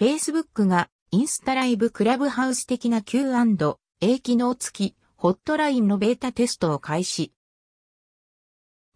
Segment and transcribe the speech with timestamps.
[0.00, 7.34] Facebook がインスタライブクラブハウス的な Q&A 機能付きホットラインのベータテストを開始。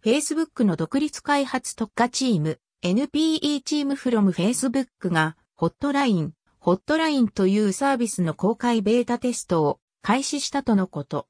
[0.02, 11.26] Facebook の独立開発特化チーム NPE チーム from Facebook がホットライン、ホットラインというサービスの公開ベータテストを開始したとのこと。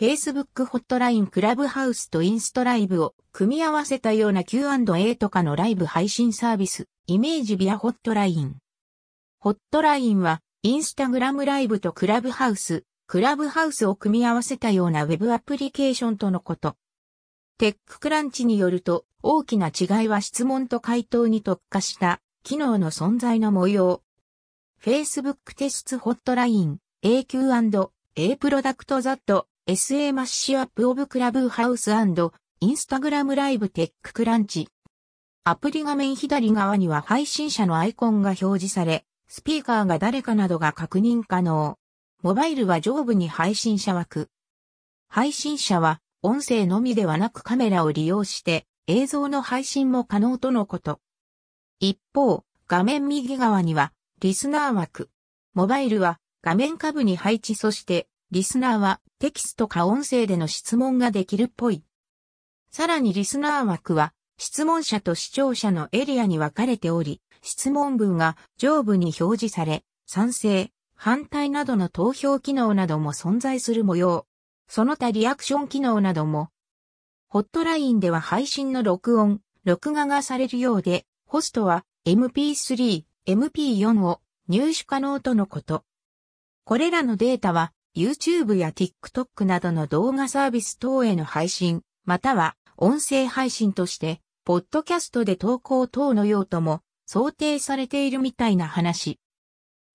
[0.00, 8.56] Facebook ホットラインクラブハウスとインストライブを組み合わせたような Q&A とかのライブ配信サービス、イメージビアホットライン。
[9.42, 16.76] ホットラインは、インスタグラムライブとクラブハウス、クラブハウスを組み合わせたようなウェブアプリケーションとのこと。
[17.56, 24.02] テッククランチによると、大きな違いは質問と回答に特化した機能の存在の模様。
[24.84, 34.68] Facebook tests Hotline, a Q&A product that's a mashup of Clubhouse Instagram Live TechCrunch。
[35.44, 41.78] アプリ画面左側には配信者のアイコンが表示され、スピーカーが誰かなどが確認可能。
[42.20, 44.28] モバイルは上部に配信者枠。
[45.08, 50.98] 配信者は音声のみではなくカメラを利用して映像の配信も可能とのこと。
[51.78, 55.10] 一方、画面右側には、リスナー枠。
[55.54, 61.84] モバイルは画面下部に配置そして、リスナーはテキストか音声での質問ができるっぽい。
[62.72, 74.26] さらにリスナー枠は、質問者と視聴者のエリアに分かれており、質問文が上部に表示され、賛成、反対などの投票機能なども存在する模様。
[74.68, 76.50] その他リアクション機能なども。
[77.28, 85.84] ホットラインでは配信の録音、録画がされるようで、ホストは MP3、MP4 を入手可能とのこと。
[86.64, 96.82] これらのデータは YouTube や TikTok などの動画サービス等への配信、または音声配信として、ポッドキャストで投稿等の用途も
[97.12, 99.18] 想定されているみたいな話。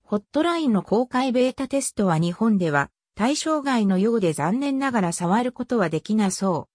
[0.04, 6.68] ホットラインの公開ベータテストは日本では対象外のようで残念ながら触ることはできなそ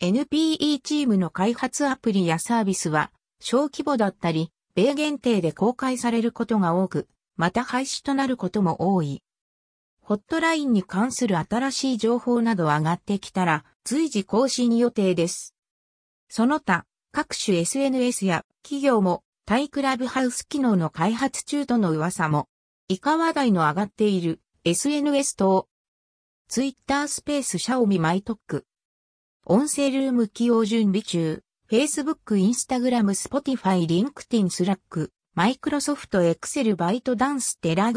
[0.00, 0.06] う。
[0.06, 7.06] NPE チームの開発アプリやサービスは小規模だったり、米限定で公開されることが多く、
[7.36, 9.22] また廃止となることも多い。
[10.00, 15.54] ホットラインに関する新しい情報など上がってきたら、随時更新予定です。
[16.30, 22.50] その他、各種 SNS や企業もタイクラブハウス機能の開発中との噂も、
[22.88, 24.42] 以下話題の上がっている。
[24.64, 25.66] SNS 等、
[26.48, 28.66] ツイッタースペースシャオミマイトック、
[29.46, 37.90] 音声ルーム起用準備中、Facebook、Instagram、Spotify、LinkedIn、Slack、Microsoft、Excel、バイトダンス、テラ